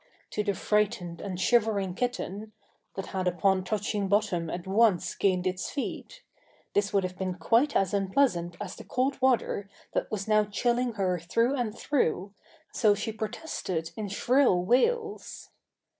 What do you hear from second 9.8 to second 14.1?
that was now chilling her through and through, so she protested in